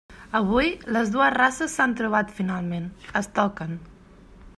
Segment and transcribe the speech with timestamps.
[0.37, 2.87] Avui, les dues races s'han trobat finalment;
[3.21, 3.77] es toquen.